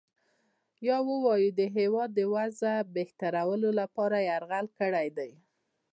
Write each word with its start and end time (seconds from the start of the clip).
یا 0.87 0.97
ووایو 1.07 1.55
د 1.59 1.61
هیواد 1.77 2.09
د 2.15 2.21
وضع 2.35 2.75
بهترولو 2.95 3.69
لپاره 3.79 4.17
یرغل 4.29 4.65
کړی 4.79 5.07
دی. 5.17 5.31